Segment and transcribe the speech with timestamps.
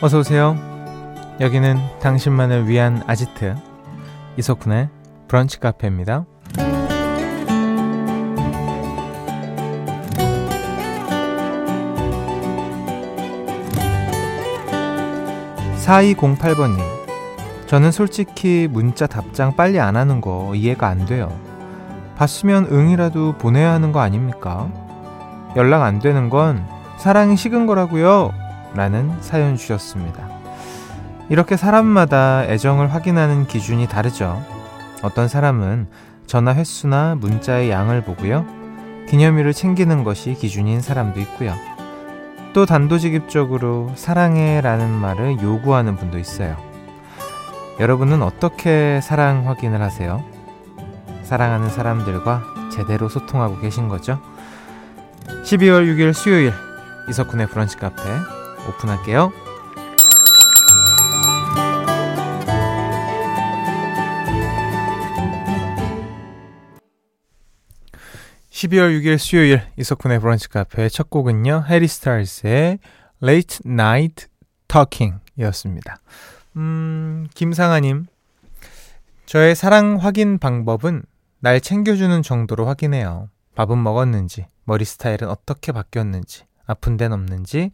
[0.00, 0.56] 어서 오세요.
[1.40, 3.56] 여기는 당신만을 위한 아지트
[4.36, 4.88] 이석훈의
[5.26, 6.24] 브런치 카페입니다.
[15.84, 16.78] 4208번님.
[17.66, 21.28] 저는 솔직히 문자 답장 빨리 안 하는 거 이해가 안 돼요.
[22.16, 24.70] 봤으면 응이라도 보내야 하는 거 아닙니까?
[25.56, 26.64] 연락 안 되는 건
[26.98, 28.32] 사랑이 식은 거라고요.
[28.78, 30.28] 라는 사연 주셨습니다.
[31.28, 34.40] 이렇게 사람마다 애정을 확인하는 기준이 다르죠.
[35.02, 35.88] 어떤 사람은
[36.26, 38.46] 전화 횟수나 문자의 양을 보고요.
[39.08, 41.54] 기념일을 챙기는 것이 기준인 사람도 있고요.
[42.52, 46.56] 또 단도직입적으로 사랑해 라는 말을 요구하는 분도 있어요.
[47.80, 50.22] 여러분은 어떻게 사랑 확인을 하세요?
[51.24, 54.20] 사랑하는 사람들과 제대로 소통하고 계신 거죠?
[55.42, 56.52] 12월 6일 수요일
[57.08, 58.02] 이석훈의 브런치 카페
[58.68, 59.32] 오픈할게요.
[68.58, 71.66] 12월 6일 수요일 이석훈의 브런치 카페 첫 곡은요.
[71.68, 72.80] 해리 스타일스의
[73.22, 74.26] Late Night
[74.66, 75.98] Talking 이었습니다.
[76.56, 78.06] 음, 김상아님.
[79.26, 81.02] 저의 사랑 확인 방법은
[81.38, 83.28] 날 챙겨주는 정도로 확인해요.
[83.54, 87.70] 밥은 먹었는지, 머리 스타일은 어떻게 바뀌었는지, 아픈 데는 없는지,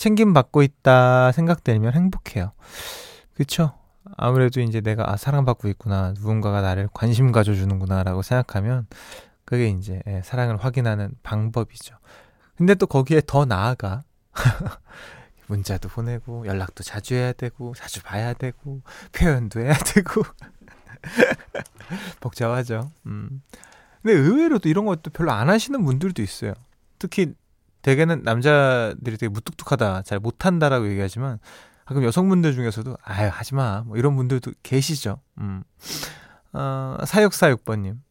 [0.00, 2.52] 챙김 받고 있다 생각되면 행복해요.
[3.34, 3.74] 그쵸?
[4.16, 6.14] 아무래도 이제 내가 아, 사랑받고 있구나.
[6.16, 8.02] 누군가가 나를 관심 가져주는구나.
[8.02, 8.86] 라고 생각하면
[9.44, 11.96] 그게 이제 예, 사랑을 확인하는 방법이죠.
[12.56, 14.02] 근데 또 거기에 더 나아가.
[15.48, 18.80] 문자도 보내고, 연락도 자주 해야 되고, 자주 봐야 되고,
[19.12, 20.22] 표현도 해야 되고.
[22.20, 22.90] 복잡하죠.
[23.04, 23.42] 음.
[24.00, 26.54] 근데 의외로 도 이런 것도 별로 안 하시는 분들도 있어요.
[26.98, 27.34] 특히
[27.82, 31.38] 대개는 남자들이 되게 무뚝뚝하다, 잘 못한다라고 얘기하지만
[31.84, 35.20] 가끔 여성분들 중에서도 아유 하지 마, 뭐 이런 분들도 계시죠.
[35.38, 35.62] 음.
[36.52, 38.02] 어, 사육사육번님,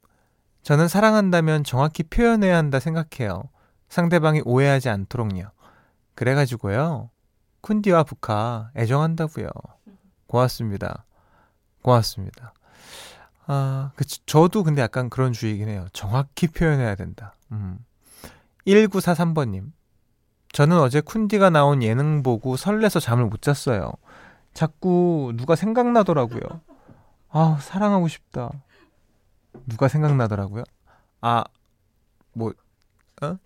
[0.63, 3.43] 저는 사랑한다면 정확히 표현해야 한다 생각해요.
[3.89, 5.51] 상대방이 오해하지 않도록요.
[6.15, 7.09] 그래가지고요,
[7.61, 9.49] 쿤디와 부카 애정한다고요.
[10.27, 11.05] 고맙습니다.
[11.81, 12.53] 고맙습니다.
[13.47, 15.87] 아, 그, 저도 근데 약간 그런 주의이긴 해요.
[15.93, 17.35] 정확히 표현해야 된다.
[17.51, 17.79] 음.
[18.67, 19.71] 1943번님.
[20.51, 23.91] 저는 어제 쿤디가 나온 예능 보고 설레서 잠을 못 잤어요.
[24.53, 26.61] 자꾸 누가 생각나더라고요.
[27.29, 28.51] 아, 사랑하고 싶다.
[29.67, 30.63] 누가 생각나더라고요.
[31.21, 31.43] 아,
[32.33, 32.53] 뭐,
[33.21, 33.37] 어?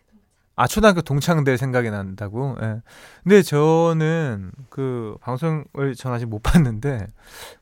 [0.56, 2.56] 아, 초등학교 동창들 생각이 난다고?
[2.62, 2.81] 예.
[3.24, 7.07] 근데 저는 그 방송을 전 아직 못 봤는데,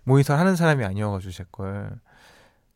[0.04, 2.00] 모니터 하는 사람이 아니어가지고, 제 걸.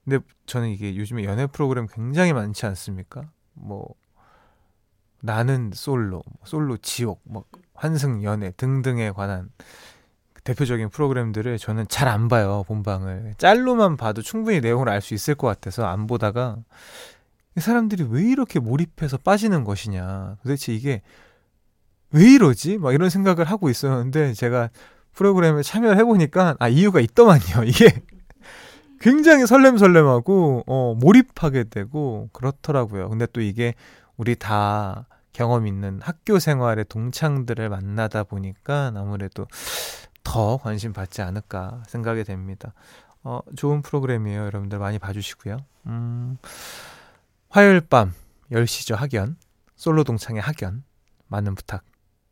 [0.03, 3.29] 근데 저는 이게 요즘에 연애 프로그램 굉장히 많지 않습니까?
[3.53, 3.93] 뭐,
[5.25, 7.43] 나는 솔로, 솔로 지옥, 뭐
[7.73, 9.49] 환승 연애 등등에 관한
[10.43, 13.33] 대표적인 프로그램들을 저는 잘 안 봐요 본방을.
[13.37, 16.57] 짤로만 봐도 충분히 내용을 알 수 있을 것 같아서 안 보다가
[17.57, 20.37] 사람들이 왜 이렇게 몰입해서 빠지는 것이냐.
[20.43, 21.01] 도대체 이게
[22.11, 22.77] 왜 이러지?
[22.77, 24.69] 막 이런 생각을 하고 있었는데 제가
[25.13, 27.63] 프로그램에 참여를 해보니까 아 이유가 있더만요.
[27.65, 28.01] 이게
[28.99, 33.09] 굉장히 설렘설렘하고 어 몰입하게 되고 그렇더라고요.
[33.09, 33.73] 근데 또 이게
[34.17, 39.45] 우리 다 경험 있는 학교 생활의 동창들을 만나다 보니까 아무래도
[40.23, 42.73] 더 관심 받지 않을까 생각이 됩니다.
[43.21, 44.45] 어, 좋은 프로그램이에요.
[44.45, 45.57] 여러분들 많이 봐주시고요.
[45.87, 46.37] 음,
[47.49, 48.13] 화요일 밤
[48.49, 48.95] 10시죠.
[48.95, 49.35] 학연.
[49.75, 50.85] 솔로 동창의 학연.
[51.27, 51.83] 많은 부탁,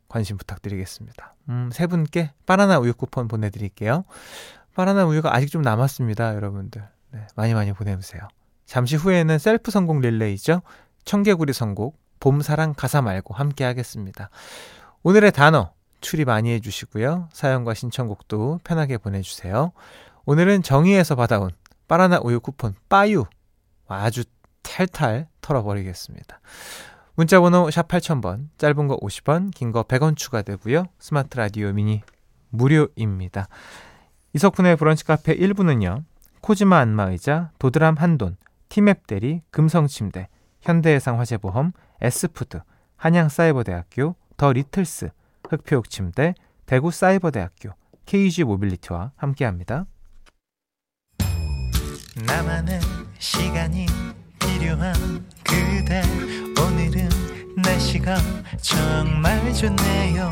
[0.08, 1.34] 관심 부탁드리겠습니다.
[1.50, 4.04] 음, 세 분께 바나나 우유 쿠폰 보내드릴게요.
[4.74, 6.34] 바나나 우유가 아직 좀 남았습니다.
[6.36, 6.88] 여러분들.
[7.10, 8.26] 네, 많이 많이 보내주세요.
[8.64, 10.62] 잠시 후에는 셀프 성공 릴레이죠.
[11.04, 14.30] 청개구리 선곡 봄사랑 가사 말고 함께 하겠습니다.
[15.02, 17.28] 오늘의 단어 추리 많이 해주시고요.
[17.30, 19.72] 사연과 신청곡도 편하게 보내주세요.
[20.24, 21.50] 오늘은 정의에서 받아온
[21.86, 23.26] 바나나 우유 쿠폰 빠유
[23.86, 24.24] 아주
[24.62, 26.40] 탈탈 털어버리겠습니다.
[27.14, 30.86] 문자번호 샵 8000번 짧은 거 50원 긴 거 100원 추가되고요.
[30.98, 32.00] 스마트 라디오 미니
[32.48, 33.48] 무료입니다.
[34.32, 36.04] 이석훈의 브런치 카페 1부는요.
[36.40, 38.38] 코지마 안마의자 도드람 한돈
[38.70, 40.28] 티맵 대리 금성침대
[40.64, 42.60] 현대해상 화재보험 S푸드,
[42.96, 45.10] 한양사이버대학교, 더 리틀스,
[45.48, 46.34] 흙표흙침대,
[46.66, 47.70] 대구사이버대학교,
[48.06, 49.86] KG 모빌리티와 함께합니다.
[52.26, 52.80] 나만의
[53.18, 53.86] 시간이
[54.38, 54.94] 필요한
[55.42, 56.02] 그대.
[56.60, 57.08] 오늘은
[57.56, 58.16] 날씨가
[58.60, 60.30] 정말 좋네요.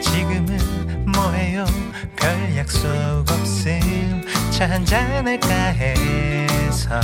[0.00, 1.64] 지금은 뭐해요?
[2.16, 4.22] 별 약속 없음.
[4.50, 7.00] 차 한잔 할까 해서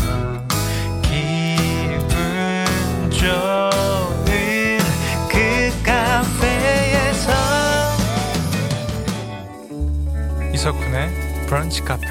[10.61, 11.09] 이석훈의
[11.47, 12.07] 브런치 카페.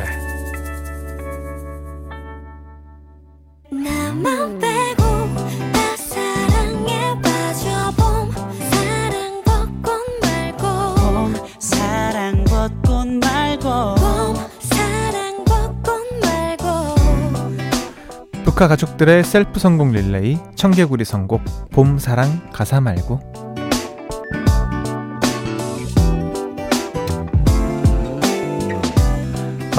[18.44, 23.49] 북카 가족들의 셀프 성공 릴레이 청개구리 선곡 봄 사랑 가사 말고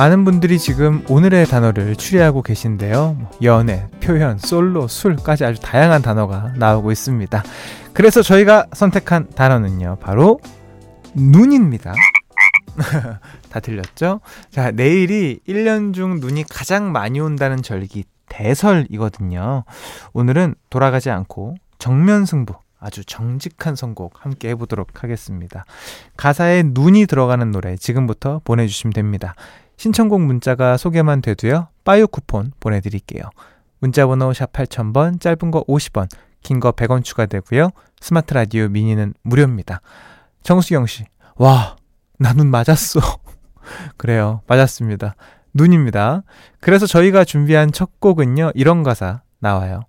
[0.01, 3.17] 많은 분들이 지금 오늘의 단어를 추리하고 계신데요.
[3.19, 7.45] 뭐 연애, 표현, 솔로, 술까지 아주 다양한 단어가 나오고 있습니다.
[7.93, 10.41] 그래서 저희가 선택한 단어는요, 바로
[11.15, 11.93] 눈입니다.
[13.53, 14.21] 다 들렸죠?
[14.49, 19.65] 자, 내일이 1년 중 눈이 가장 많이 온다는 절기 대설이거든요.
[20.15, 25.67] 오늘은 돌아가지 않고 정면 승부, 아주 정직한 선곡 함께 해보도록 하겠습니다.
[26.17, 29.35] 가사에 눈이 들어가는 노래 지금부터 보내주시면 됩니다.
[29.81, 31.69] 신청곡 문자가 소개만 돼도요.
[31.85, 33.23] 빠유 쿠폰 보내드릴게요.
[33.79, 36.07] 문자 번호 샵 8000번, 짧은 거 50원,
[36.43, 37.71] 긴 거 100원 추가되고요.
[37.99, 39.81] 스마트 라디오 미니는 무료입니다.
[40.43, 41.07] 정수경 씨,
[41.37, 41.77] 와,
[42.19, 43.01] 나 눈 맞았어.
[43.97, 45.15] 그래요, 맞았습니다.
[45.55, 46.25] 눈입니다.
[46.61, 49.81] 그래서 저희가 준비한 첫 곡은요, 이런 가사 나와요.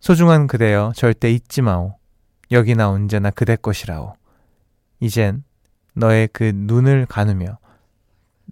[0.00, 1.96] 소중한 그대여, 절대 잊지 마오.
[2.50, 4.14] 여기 나 언제나 그대 것이라오.
[5.00, 5.44] 이젠
[5.94, 7.58] 너의 그 눈을 가누며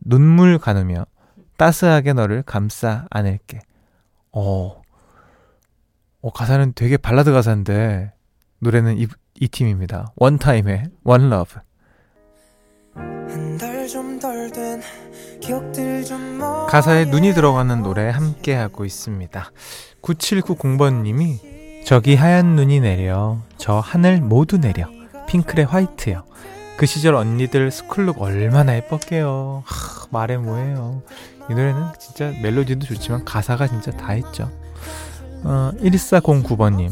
[0.06, 1.04] 눈물 가누며
[1.56, 3.60] 따스하게 너를 감싸 안을게.
[4.32, 4.82] 어,
[6.20, 8.12] 어 가사는 되게 발라드 가사인데
[8.60, 10.12] 노래는 이, 이 팀입니다.
[10.16, 11.60] 원타임의 One Love.
[16.68, 19.50] 가사에 눈이 들어가는 노래 함께 하고 있습니다.
[20.02, 24.88] 9790번님이 저기 하얀 눈이 내려 저 하늘 모두 내려
[25.26, 26.24] 핑클의 화이트요.
[26.76, 29.62] 그 시절 언니들 스쿨룩 얼마나 예뻤게요.
[29.64, 31.02] 하, 말해 뭐해요.
[31.48, 34.50] 이 노래는 진짜 멜로디도 좋지만 가사가 진짜 다 있죠.
[35.42, 36.90] 어, 1409번님.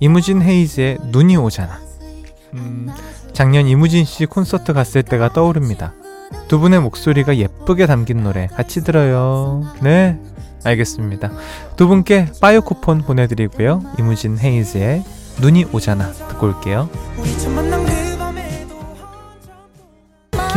[0.00, 1.80] 이무진 헤이즈의 눈이 오잖아.
[2.54, 2.88] 음,
[3.32, 5.94] 작년 이무진 씨 콘서트 갔을 때가 떠오릅니다.
[6.46, 9.64] 두 분의 목소리가 예쁘게 담긴 노래 같이 들어요.
[9.80, 10.18] 네,
[10.64, 11.30] 알겠습니다.
[11.76, 13.82] 두 분께 빠이오 쿠폰 보내드리고요.
[13.98, 15.02] 이무진 헤이즈의
[15.40, 16.88] 눈이 오잖아 듣고 올게요.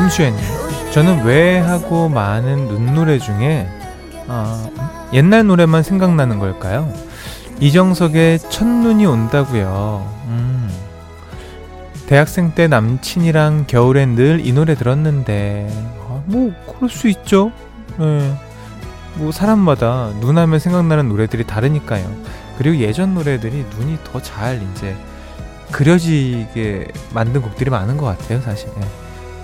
[0.05, 0.43] 김수현님,
[0.93, 3.67] 저는 왜 하고 많은 눈노래 중에
[4.27, 4.67] 아,
[5.13, 6.91] 옛날 노래만 생각나는 걸까요?
[7.59, 10.11] 이정석의 첫눈이 온다고요.
[10.25, 10.69] 음.
[12.07, 15.69] 대학생 때 남친이랑 겨울엔 늘 이 노래 들었는데
[16.09, 17.51] 아, 뭐 그럴 수 있죠.
[17.99, 18.33] 네.
[19.15, 22.09] 뭐 사람마다 눈하면 생각나는 노래들이 다르니까요.
[22.57, 24.95] 그리고 예전 노래들이 눈이 더 잘 이제
[25.71, 28.67] 그려지게 만든 곡들이 많은 것 같아요, 사실.
[28.79, 28.87] 네.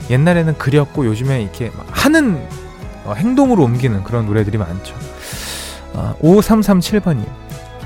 [0.09, 2.47] 옛날에는 그렸고 요즘에 이렇게 하는
[3.05, 4.95] 어, 행동으로 옮기는 그런 노래들이 많죠.
[5.93, 7.25] 어, 5337번님.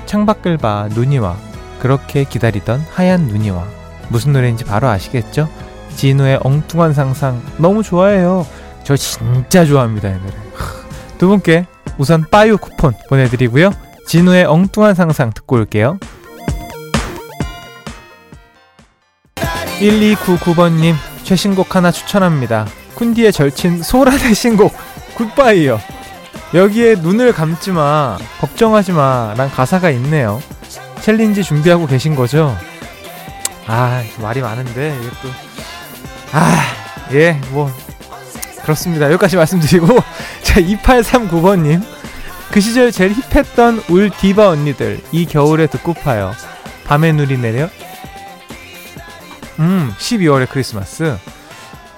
[0.06, 1.36] 창밖을 봐 눈이 와.
[1.80, 3.66] 그렇게 기다리던 하얀 눈이 와.
[4.08, 5.48] 무슨 노래인지 바로 아시겠죠?
[5.96, 8.46] 진우의 엉뚱한 상상 너무 좋아해요.
[8.84, 10.32] 저 진짜 좋아합니다, 이 노래.
[11.18, 11.66] 두 분께
[11.98, 13.70] 우선 빠유 쿠폰 보내드리고요.
[14.06, 15.98] 진우의 엉뚱한 상상 듣고 올게요.
[19.80, 22.66] 1299번님 최신곡 하나 추천합니다.
[22.96, 24.74] 쿤디의 절친 소란의 신곡
[25.14, 25.80] 굿바이요.
[26.54, 30.42] 여기에 눈을 감지 마, 걱정하지 마, 란 가사가 있네요.
[31.00, 32.56] 챌린지 준비하고 계신 거죠?
[33.66, 35.34] 아, 말이 많은데, 이것도.
[36.32, 36.62] 아,
[37.12, 37.70] 예, 뭐,
[38.62, 39.06] 그렇습니다.
[39.06, 39.86] 여기까지 말씀드리고.
[40.42, 41.82] 자, 2839번님.
[42.50, 46.32] 그 시절 제일 힙했던 울 디바 언니들, 이 겨울에 듣고파요.
[46.84, 47.70] 밤에 눈이 내려
[49.58, 51.16] 음, 12월의 크리스마스.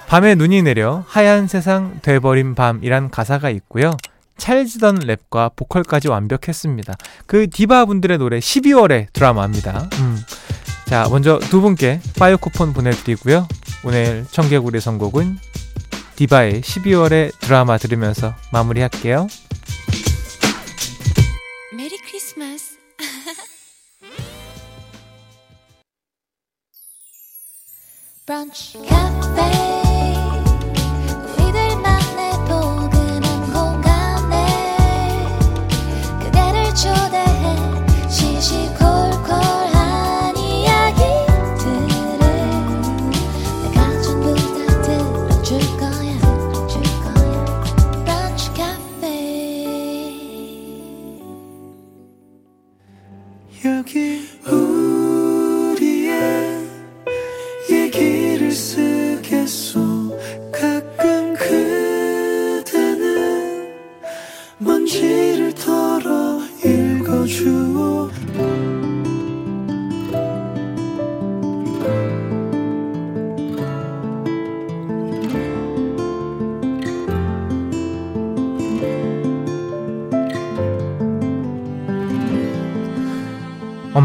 [0.07, 3.97] 밤에 눈이 내려 하얀 세상 돼버린 밤이란 가사가 있고요.
[4.37, 6.93] 찰지던 랩과 보컬까지 완벽했습니다.
[7.25, 9.89] 그 디바 분들의 노래 12월의 드라마입니다.
[9.99, 10.21] 음.
[10.85, 13.47] 자, 먼저 두 분께 파이어 쿠폰 보내드리고요.
[13.83, 15.37] 오늘 청개구리 선곡은
[16.15, 19.27] 디바의 12월의 드라마 들으면서 마무리할게요.
[28.55, 29.74] 브런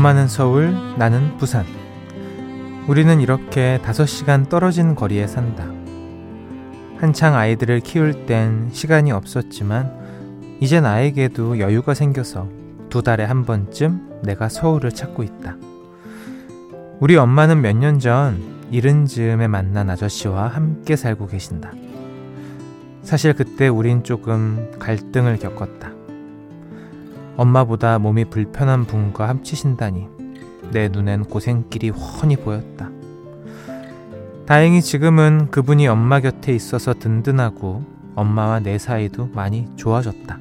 [0.00, 1.66] 엄마는 서울, 나는 부산.
[2.88, 5.66] 우리는 이렇게 5시간 떨어진 거리에 산다.
[6.96, 12.48] 한창 아이들을 키울 땐 시간이 없었지만 이제 나에게도 여유가 생겨서
[12.88, 15.56] 두 달에 한 번쯤 내가 서울을 찾고 있다.
[17.00, 18.38] 우리 엄마는 몇 년 전
[18.70, 21.72] 이른 즈음에 만난 아저씨와 함께 살고 계신다.
[23.02, 25.90] 사실 그때 우린 조금 갈등을 겪었다.
[27.40, 30.08] 엄마보다 몸이 불편한 분과 합치신다니
[30.72, 32.90] 내 눈엔 고생길이 훤히 보였다.
[34.44, 37.82] 다행히 지금은 그분이 엄마 곁에 있어서 든든하고
[38.14, 40.38] 엄마와 내 사이도 많이 좋아졌다.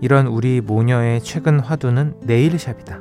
[0.00, 2.98] 이런 우리 모녀의 최근 화두는 네일샵이다.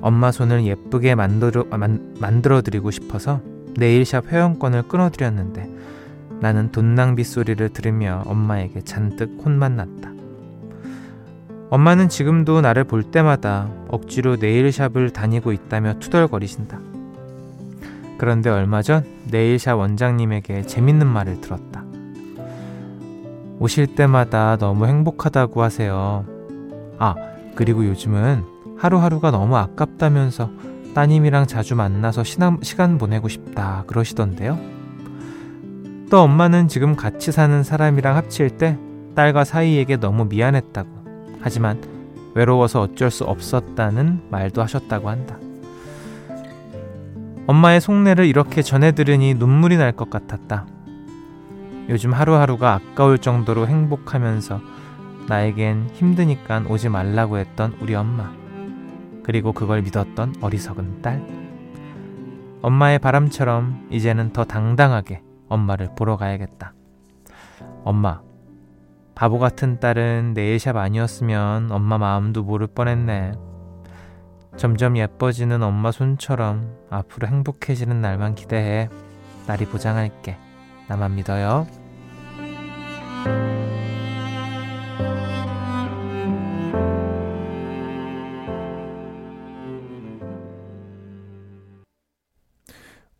[0.00, 3.42] 엄마 손을 예쁘게 만들어, 만, 만들어드리고 싶어서
[3.76, 5.68] 네일샵 회원권을 끊어드렸는데
[6.40, 10.17] 나는 돈 낭비 소리를 들으며 엄마에게 잔뜩 혼만 났다.
[11.70, 16.80] 엄마는 지금도 나를 볼 때마다 억지로 네일샵을 다니고 있다며 투덜거리신다.
[18.16, 21.84] 그런데 얼마 전 네일샵 원장님에게 재밌는 말을 들었다.
[23.58, 26.24] 오실 때마다 너무 행복하다고 하세요.
[26.98, 27.14] 아,
[27.54, 28.44] 그리고 요즘은
[28.78, 30.50] 하루하루가 너무 아깝다면서
[30.94, 34.58] 따님이랑 자주 만나서 시간 보내고 싶다 그러시던데요.
[36.10, 38.78] 또 엄마는 지금 같이 사는 사람이랑 합칠 때
[39.14, 40.97] 딸과 사이에게 너무 미안했다고.
[41.40, 41.80] 하지만
[42.34, 45.38] 외로워서 어쩔 수 없었다는 말도 하셨다고 한다.
[47.46, 50.66] 엄마의 속내를 이렇게 전해 들으니 눈물이 날 것 같았다.
[51.88, 54.60] 요즘 하루하루가 아까울 정도로 행복하면서
[55.28, 58.30] 나에겐 힘드니까 오지 말라고 했던 우리 엄마.
[59.22, 61.22] 그리고 그걸 믿었던 어리석은 딸.
[62.60, 66.74] 엄마의 바람처럼 이제는 더 당당하게 엄마를 보러 가야겠다.
[67.84, 68.20] 엄마,
[69.18, 73.32] 바보 같은 딸은 네일샵 아니었으면 엄마 마음도 모를 뻔했네.
[74.56, 78.88] 점점 예뻐지는 엄마 손처럼 앞으로 행복해지는 날만 기대해.
[79.48, 80.36] 딸이 보장할게.
[80.86, 81.66] 나만 믿어요.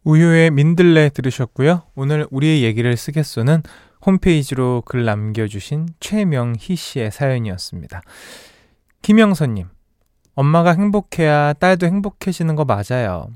[0.05, 1.83] 우유의 민들레 들으셨고요.
[1.97, 3.65] 오늘 우리의 얘기를 쓰겠소는
[4.05, 8.03] 홈페이지로 글 남겨주신 최명희 씨의 사연이었습니다.
[9.03, 9.69] 김영선님,
[10.35, 13.29] 엄마가 행복해야 딸도 행복해지는 거 맞아요.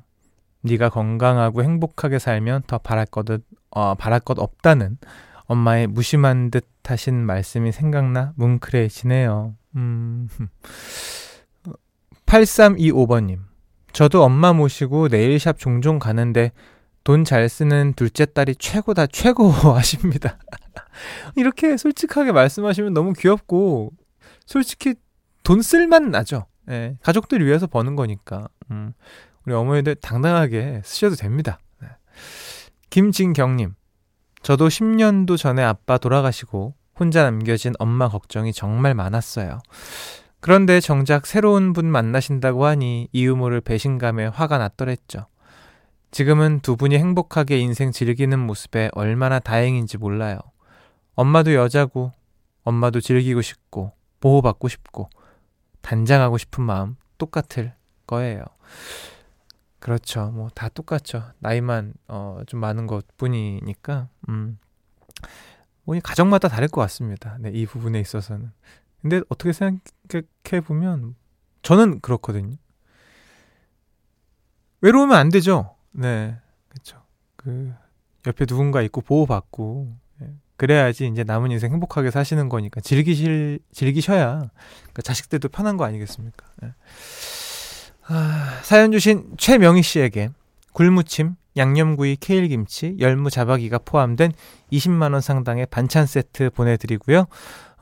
[0.62, 3.26] 네가 건강하고 행복하게 살면 더 바랄 것,
[3.70, 4.98] 어, 바랄 것 없다는
[5.46, 9.54] 엄마의 무심한 듯 하신 말씀이 생각나 뭉클해지네요.
[9.76, 10.28] 음.
[12.26, 13.40] 8325번님.
[13.92, 16.52] 저도 엄마 모시고 네일샵 종종 가는데
[17.04, 20.38] 돈 잘 쓰는 둘째 딸이 최고다, 최고 하십니다.
[21.36, 23.92] 이렇게 솔직하게 말씀하시면 너무 귀엽고,
[24.46, 24.94] 솔직히
[25.42, 26.46] 돈 쓸만 나죠.
[26.70, 28.48] 예, 가족들 위해서 버는 거니까.
[28.70, 28.92] 음,
[29.44, 31.58] 우리 어머니들 당당하게 쓰셔도 됩니다.
[31.80, 31.88] 네.
[32.90, 33.74] 김진경님,
[34.42, 39.58] 저도 10년도 전에 아빠 돌아가시고 혼자 남겨진 엄마 걱정이 정말 많았어요.
[40.40, 45.26] 그런데 정작 새로운 분 만나신다고 하니 이 유모를 배신감에 화가 났더랬죠.
[46.12, 50.38] 지금은 두 분이 행복하게 인생 즐기는 모습에 얼마나 다행인지 몰라요.
[51.14, 52.12] 엄마도 여자고,
[52.64, 55.08] 엄마도 즐기고 싶고, 보호받고 싶고,
[55.80, 57.74] 단장하고 싶은 마음 똑같을
[58.06, 58.44] 거예요.
[59.80, 60.30] 그렇죠.
[60.30, 61.32] 뭐 다 똑같죠.
[61.40, 64.08] 나이만 어, 좀 많은 것 뿐이니까.
[64.28, 64.58] 음.
[65.84, 67.36] 뭐 가정마다 다를 것 같습니다.
[67.40, 68.52] 네, 이 부분에 있어서는.
[69.00, 71.16] 근데 어떻게 생각해 보면
[71.62, 72.56] 저는 그렇거든요.
[74.82, 75.74] 외로우면 안 되죠.
[75.92, 76.36] 네,
[76.68, 77.02] 그렇죠.
[77.36, 77.72] 그
[78.26, 80.28] 옆에 누군가 있고 보호받고 네.
[80.56, 86.46] 그래야지 이제 남은 인생 행복하게 사시는 거니까 즐기실 즐기셔야 그러니까 자식들도 편한 거 아니겠습니까?
[86.62, 86.74] 네.
[88.06, 90.30] 아, 사연 주신 최명희 씨에게
[90.72, 94.32] 굴무침, 양념구이, 케일김치, 열무 자박이가 포함된
[94.72, 97.26] 20만 원 상당의 반찬 세트 보내드리고요.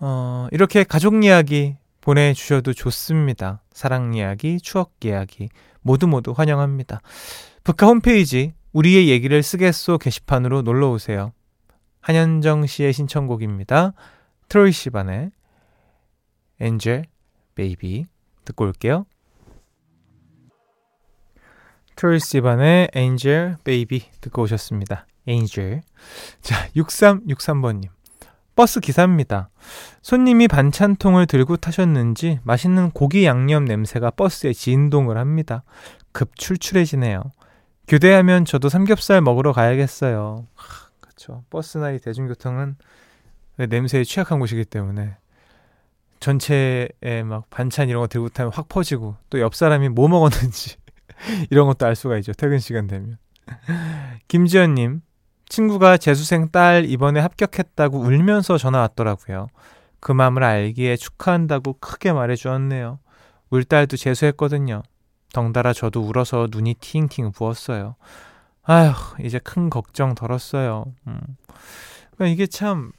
[0.01, 3.63] 어, 이렇게 가족 이야기 보내주셔도 좋습니다.
[3.73, 5.49] 사랑 이야기, 추억 이야기
[5.83, 7.01] 모두 모두 환영합니다.
[7.71, 11.33] 북카 홈페이지 우리의 얘기를 쓰겠소 게시판으로 놀러 오세요.
[12.01, 13.93] 한현정 씨의 신청곡입니다.
[14.49, 15.31] 트로이 시반의
[16.59, 17.05] Angel
[17.55, 18.07] Baby
[18.45, 19.07] 듣고 올게요.
[21.95, 25.07] 트로이 시반의 Angel Baby 듣고 오셨습니다.
[25.29, 25.83] Angel.
[26.41, 27.89] 자, 6363번님.
[28.57, 29.49] 버스 기사입니다.
[30.03, 35.63] 손님이 반찬통을 들고 타셨는지 맛있는 고기 양념 냄새가 버스에 진동을 합니다.
[36.11, 37.31] 급 출출해지네요.
[37.91, 40.47] 교대하면 저도 삼겹살 먹으러 가야겠어요.
[41.01, 41.43] 그렇죠.
[41.51, 42.77] 버스나 이 대중교통은
[43.69, 45.17] 냄새에 취약한 곳이기 때문에
[46.21, 50.77] 전체에 막 반찬 이런 거 들고 타면 확 퍼지고 또 옆 사람이 뭐 먹었는지
[51.51, 52.33] 이런 것도 알 수가 있죠.
[52.33, 53.19] 퇴근 시간 되면.
[54.29, 55.03] 김지연님,
[55.49, 59.49] 친구가 재수생 딸 이번에 합격했다고 울면서 전화 왔더라고요.
[59.99, 63.01] 그 마음을 알기에 축하한다고 크게 말해 주었네요.
[63.51, 64.83] 울 딸도 재수했거든요.
[65.33, 67.97] 덩달아 저도 울어서 눈이 팅팅 부었어요.
[68.63, 68.93] 아휴,
[69.25, 70.93] 이제 큰 걱정 덜었어요.
[71.07, 71.21] 음.
[72.15, 72.93] 그러니까 이게 참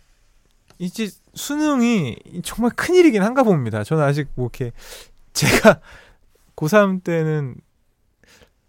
[0.79, 3.83] 이제 수능이 정말 큰일이긴 한가 봅니다.
[3.83, 4.71] 저는 아직 뭐 이렇게
[5.33, 5.79] 제가
[6.55, 7.55] 고3 때는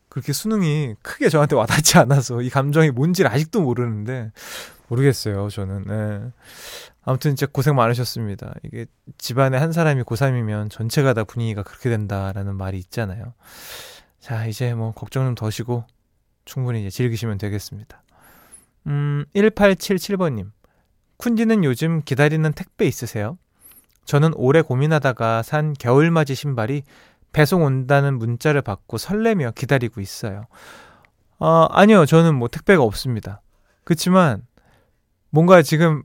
[0.09, 4.31] 그렇게 수능이 크게 저한테 와닿지 않아서 이 감정이 뭔지를 아직도 모르는데
[4.88, 5.49] 모르겠어요.
[5.49, 5.85] 저는.
[5.87, 6.31] 네.
[7.04, 8.54] 아무튼 진짜 고생 많으셨습니다.
[8.62, 8.87] 이게
[9.18, 13.35] 집안에 한 사람이 고3이면 전체가 다 분위기가 그렇게 된다라는 말이 있잖아요.
[14.21, 15.85] 자, 이제 뭐 걱정 좀 더시고
[16.44, 18.02] 충분히 이제 즐기시면 되겠습니다.
[18.87, 20.50] 음, 1877번님.
[21.18, 23.38] 쿤디는 요즘 기다리는 택배 있으세요?
[24.04, 26.82] 저는 오래 고민하다가 산 겨울맞이 신발이
[27.32, 30.47] 배송 온다는 문자를 받고 설레며 기다리고 있어요.
[31.38, 32.06] 어, 아니요.
[32.06, 33.40] 저는 뭐 택배가 없습니다.
[33.85, 34.42] 그렇지만
[35.30, 36.02] 뭔가 지금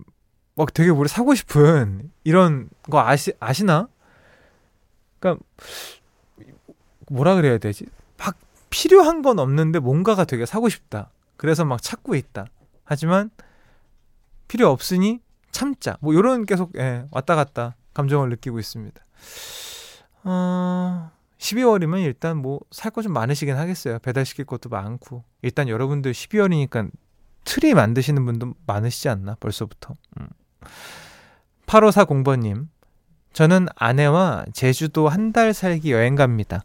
[0.57, 3.87] 막 되게 우리 사고 싶은 이런 거 아시 아시나?
[5.19, 5.43] 그러니까
[7.09, 7.85] 뭐라 그래야 되지?
[8.17, 8.35] 막
[8.69, 11.09] 필요한 건 없는데 뭔가가 되게 사고 싶다.
[11.37, 12.47] 그래서 막 찾고 있다.
[12.83, 13.29] 하지만
[14.47, 15.19] 필요 없으니
[15.51, 15.97] 참자.
[16.01, 18.99] 뭐 이런 계속 예, 왔다 갔다 감정을 느끼고 있습니다.
[20.23, 23.99] 어, 12월이면 일단 뭐 살 거 좀 많으시긴 하겠어요.
[23.99, 25.23] 배달시킬 것도 많고.
[25.43, 26.89] 일단 여러분들 12월이니까
[27.45, 29.93] 트리 만드시는 분도 많으시지 않나 벌써부터.
[30.19, 30.27] 음.
[31.65, 32.67] 8540번님.
[33.33, 36.63] 저는 아내와 제주도 한 달 살기 여행 갑니다.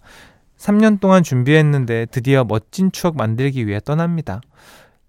[0.56, 4.40] 3년 동안 준비했는데 드디어 멋진 추억 만들기 위해 떠납니다.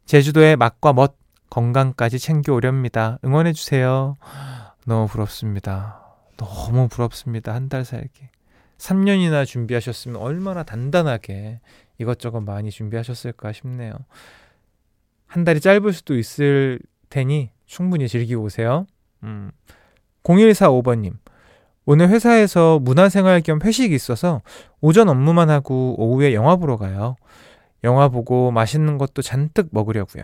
[0.06, 1.16] 제주도의 맛과 멋,
[1.50, 3.20] 건강까지 챙겨오렵니다.
[3.24, 4.16] 응원해주세요.
[4.86, 6.02] 너무 부럽습니다.
[6.38, 7.54] 너무 부럽습니다.
[7.54, 8.30] 한 달 살기.
[8.80, 11.62] 3년이나 준비하셨으면 얼마나 단단하게
[12.00, 13.94] 이것저것 많이 준비하셨을까 싶네요.
[15.28, 16.80] 한 달이 짧을 수도 있을
[17.10, 18.86] 테니 충분히 즐기고 오세요.
[19.24, 19.52] 음.
[20.22, 21.14] 0145번님.
[21.86, 24.42] 오늘 회사에서 문화생활 겸 회식이 있어서
[24.80, 27.16] 오전 업무만 하고 오후에 영화 보러 가요.
[27.84, 30.24] 영화 보고 맛있는 것도 잔뜩 먹으려고요.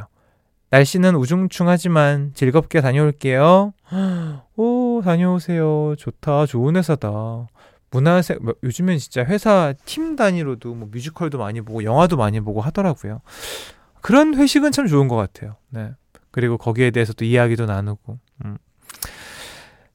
[0.69, 3.73] 날씨는 우중충하지만 즐겁게 다녀올게요.
[4.55, 5.95] 오, 다녀오세요.
[5.97, 6.45] 좋다.
[6.45, 7.47] 좋은 회사다.
[7.89, 13.21] 문화생, 뭐, 요즘엔 진짜 회사 팀 단위로도 뭐 뮤지컬도 많이 보고 영화도 많이 보고 하더라고요.
[14.01, 15.55] 그런 회식은 참 좋은 것 같아요.
[15.69, 15.93] 네.
[16.31, 18.19] 그리고 거기에 대해서 또 이야기도 나누고.
[18.45, 18.57] 음.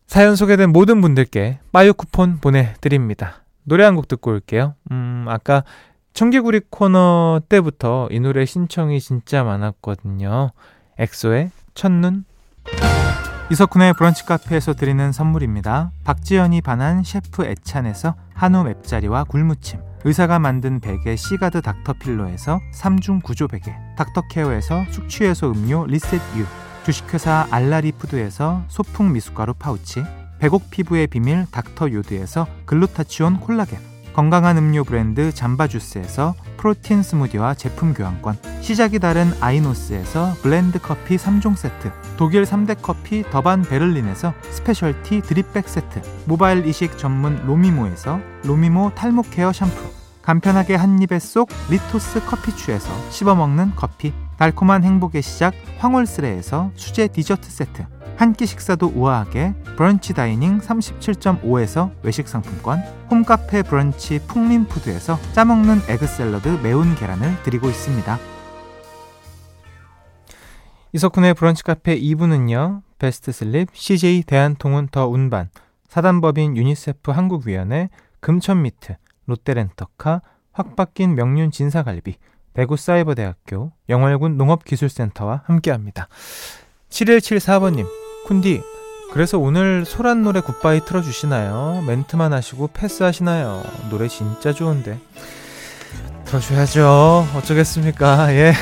[0.07, 3.43] 사연 소개된 모든 분들께 빠유 쿠폰 보내드립니다.
[3.65, 4.75] 노래 한 곡 듣고 올게요.
[4.91, 5.65] 음, 아까
[6.13, 10.51] 청개구리 코너 때부터 이 노래 신청이 진짜 많았거든요.
[10.99, 12.25] 엑소의 첫눈.
[13.51, 15.91] 이석훈의 브런치 카페에서 드리는 선물입니다.
[16.05, 19.81] 박지연이 반한 셰프 애찬에서 한우 맵자리와 굴무침.
[20.07, 23.75] 의사가 만든 베개 시가드 닥터필로에서 3중 구조 베개.
[23.97, 26.45] 닥터케어에서 숙취해소 음료 리셋유.
[26.85, 30.05] 주식회사 알라리푸드에서 소풍 미숫가루 파우치.
[30.39, 33.94] 백옥 피부의 비밀 닥터 요드에서 글루타치온 콜라겐.
[34.15, 41.91] 건강한 음료 브랜드 잠바주스에서 프로틴 스무디와 제품 교환권 시작이 다른 아이노스에서 블렌드 커피 3종 세트
[42.17, 49.23] 독일 3대 커피 더반 베를린에서 specialty drip bag 세트 모발 이식 전문 로미모에서 로미모 탈모
[49.31, 57.09] 케어 샴푸 간편하게 한 입에 쏙 리토스 커피추에서 씹어먹는 커피 달콤한 행복의 시작 황홀스레에서 수제
[57.09, 62.79] 디저트 세트 한 끼 식사도 우아하게 브런치 다이닝 37.5에서 외식 상품권
[63.11, 68.19] 홈카페 브런치 풍림푸드에서 짜먹는 egg 샐러드 매운 계란을 드리고 있습니다.
[70.93, 72.83] 이석훈의 브런치 카페 2부는요.
[72.99, 75.51] 베스트 슬립, CJ 대한통운 더 운반,
[75.89, 82.17] 사단법인 유니세프 한국위원회, 금천미트, 롯데렌터카, 확 바뀐 명륜 진사갈비,
[82.55, 86.09] 대구 사이버대학교, 영월군 농업기술센터와 함께합니다.
[86.89, 87.87] 7174번님,
[88.29, 88.63] 쿤디,
[89.13, 91.85] 그래서 오늘 소란 노래 굿바이 틀어주시나요?
[91.87, 93.63] 멘트만 하시고 패스하시나요?
[93.91, 94.99] 노래 진짜 좋은데.
[96.25, 97.27] 틀어줘야죠.
[97.37, 98.35] 어쩌겠습니까?
[98.35, 98.53] 예.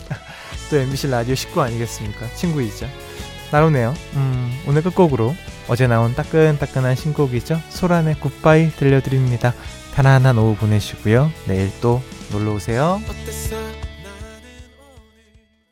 [0.70, 2.26] 또 MBC 라디오 식구 아니겠습니까?
[2.34, 2.86] 친구이죠.
[3.52, 3.94] 나오네요.
[4.14, 5.34] 음, 오늘 끝곡으로
[5.68, 7.60] 어제 나온 따끈따끈한 신곡이죠.
[7.70, 9.52] 소란의 굿바이 들려드립니다.
[9.94, 11.30] 편안한 오후 보내시고요.
[11.46, 13.00] 내일 또 놀러 오세요.
[13.08, 13.85] 어땠어?